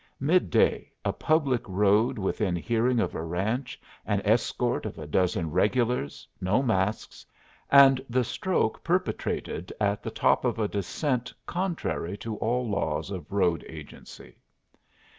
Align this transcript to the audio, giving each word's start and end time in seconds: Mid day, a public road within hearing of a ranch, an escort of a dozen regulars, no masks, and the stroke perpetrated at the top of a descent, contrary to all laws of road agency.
Mid 0.19 0.49
day, 0.49 0.91
a 1.05 1.13
public 1.13 1.61
road 1.69 2.17
within 2.17 2.55
hearing 2.55 2.99
of 2.99 3.13
a 3.13 3.21
ranch, 3.23 3.79
an 4.03 4.19
escort 4.25 4.87
of 4.87 4.97
a 4.97 5.05
dozen 5.05 5.51
regulars, 5.51 6.27
no 6.41 6.63
masks, 6.63 7.23
and 7.69 8.03
the 8.09 8.23
stroke 8.23 8.83
perpetrated 8.83 9.71
at 9.79 10.01
the 10.01 10.09
top 10.09 10.43
of 10.43 10.57
a 10.57 10.67
descent, 10.67 11.31
contrary 11.45 12.17
to 12.17 12.35
all 12.37 12.67
laws 12.67 13.11
of 13.11 13.31
road 13.31 13.63
agency. 13.69 14.37